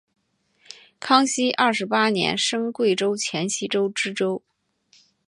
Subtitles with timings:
[0.99, 4.41] 康熙二十八年升贵州黔西州知州。